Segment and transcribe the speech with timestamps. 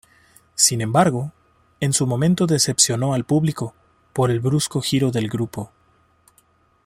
[0.55, 1.31] Sin embargo,
[1.79, 3.75] en su momento decepcionó al público
[4.13, 5.69] por el brusco giro del grupo.